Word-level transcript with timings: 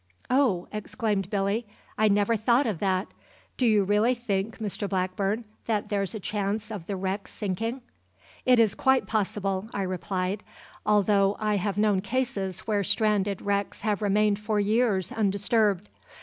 "Oh!" 0.31 0.67
exclaimed 0.73 1.29
Billy, 1.29 1.67
"I 1.95 2.07
never 2.07 2.35
thought 2.35 2.65
of 2.65 2.79
that. 2.79 3.09
Do 3.55 3.67
you 3.67 3.83
really 3.83 4.15
think, 4.15 4.57
Mr 4.57 4.89
Blackburn, 4.89 5.45
that 5.67 5.89
there's 5.89 6.15
a 6.15 6.19
chance 6.19 6.71
of 6.71 6.87
the 6.87 6.95
wreck 6.95 7.27
sinking?" 7.27 7.81
"It 8.43 8.59
is 8.59 8.73
quite 8.73 9.05
possible," 9.05 9.67
I 9.75 9.83
replied, 9.83 10.41
"although 10.87 11.37
I 11.39 11.57
have 11.57 11.77
known 11.77 12.01
cases 12.01 12.61
where 12.61 12.83
stranded 12.83 13.43
wrecks 13.43 13.81
have 13.81 14.01
remained 14.01 14.39
for 14.39 14.59
years 14.59 15.11
undisturbed. 15.11 15.87